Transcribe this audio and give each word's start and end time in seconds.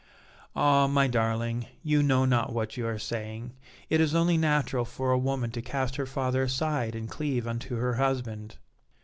"Ah! 0.55 0.87
my 0.87 1.05
darling, 1.05 1.67
you 1.83 2.01
know 2.01 2.25
not 2.25 2.51
what 2.51 2.75
you 2.75 2.87
are 2.87 2.97
saying; 2.97 3.53
it 3.87 4.01
is 4.01 4.15
only 4.15 4.35
natural 4.35 4.83
for 4.83 5.11
a 5.11 5.15
woman 5.19 5.51
to 5.51 5.61
cast 5.61 5.95
her 5.97 6.07
father 6.07 6.41
aside 6.41 6.95
and 6.95 7.07
cleave 7.07 7.45
unto 7.45 7.75
her 7.75 7.93
husband." 7.93 8.57